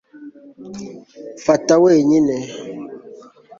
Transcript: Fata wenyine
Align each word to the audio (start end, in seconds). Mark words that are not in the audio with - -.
Fata 1.45 1.73
wenyine 1.83 2.37